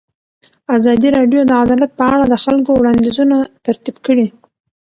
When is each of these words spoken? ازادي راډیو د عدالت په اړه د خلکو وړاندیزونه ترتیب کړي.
ازادي 0.77 1.09
راډیو 1.17 1.41
د 1.45 1.51
عدالت 1.63 1.91
په 1.99 2.05
اړه 2.13 2.23
د 2.29 2.35
خلکو 2.43 2.71
وړاندیزونه 2.75 3.37
ترتیب 3.65 3.95
کړي. 4.05 4.27